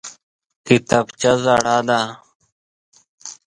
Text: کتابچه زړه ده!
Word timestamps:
کتابچه 0.65 1.31
زړه 1.43 1.77
ده! 1.87 1.99